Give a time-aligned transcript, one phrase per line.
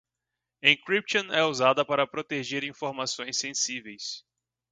[0.63, 4.23] Encryption é usada para proteger informações sensíveis.